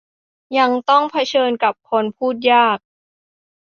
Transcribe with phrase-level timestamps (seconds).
[0.57, 2.77] ยังต้องเผชิญกับคนพูดยาก